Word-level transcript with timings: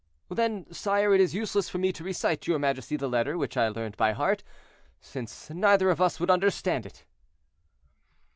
"Then, 0.31 0.65
sire, 0.73 1.13
it 1.13 1.21
is 1.21 1.35
useless 1.35 1.69
for 1.69 1.77
me 1.77 1.91
to 1.91 2.03
recite 2.03 2.41
to 2.41 2.51
your 2.51 2.57
majesty 2.57 2.95
the 2.97 3.07
letter 3.07 3.37
which 3.37 3.55
I 3.55 3.67
learned 3.69 3.97
by 3.97 4.13
heart, 4.13 4.41
since 4.99 5.51
neither 5.51 5.91
of 5.91 6.01
us 6.01 6.19
would 6.19 6.31
understand 6.31 6.87
it." 6.87 7.05